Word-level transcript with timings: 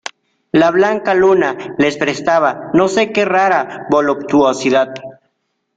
la 0.61 0.69
blanca 0.75 1.13
luna 1.19 1.51
les 1.83 1.95
prestaba 1.97 2.71
no 2.73 2.87
sé 2.87 3.11
qué 3.11 3.23
rara 3.23 3.85
voluptuosidad. 3.91 4.91